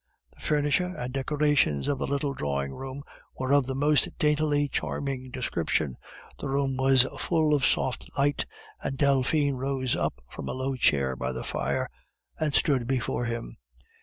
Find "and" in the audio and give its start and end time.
0.97-1.13, 8.81-8.97, 12.39-12.55